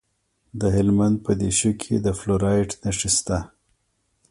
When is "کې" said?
1.81-1.93